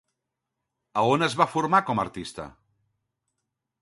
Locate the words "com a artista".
1.91-2.47